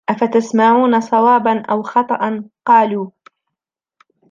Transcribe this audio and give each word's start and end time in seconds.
أَفَتَسْمَعُونَ 0.09 1.01
صَوَابًا 1.01 1.59
أَوْ 1.69 1.83
خَطَأً؟ 1.83 2.49
قَالُوا 2.67 3.09